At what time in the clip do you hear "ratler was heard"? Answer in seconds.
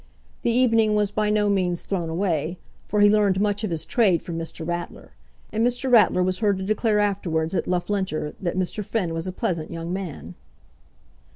5.91-6.57